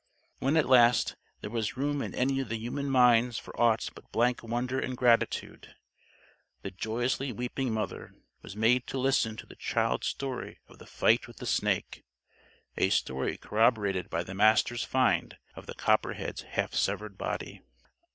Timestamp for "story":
10.07-10.57, 12.89-13.37